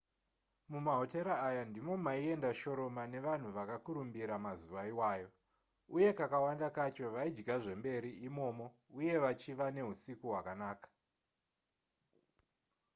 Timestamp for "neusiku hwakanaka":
9.75-10.87